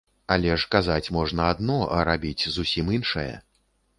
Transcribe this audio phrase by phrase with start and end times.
[0.35, 3.29] Але ж казаць можна адно, а рабіць зусім іншае.